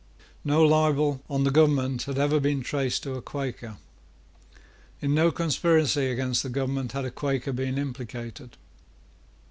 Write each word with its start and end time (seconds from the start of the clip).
No 0.43 0.63
libel 0.65 1.21
on 1.29 1.43
the 1.43 1.51
government 1.51 2.01
had 2.05 2.17
ever 2.17 2.39
been 2.39 2.63
traced 2.63 3.03
to 3.03 3.13
a 3.13 3.21
Quaker. 3.21 3.77
In 4.99 5.13
no 5.13 5.31
conspiracy 5.31 6.07
against 6.07 6.41
the 6.41 6.49
government 6.49 6.93
had 6.93 7.05
a 7.05 7.11
Quaker 7.11 7.53
been 7.53 7.77
implicated. 7.77 8.57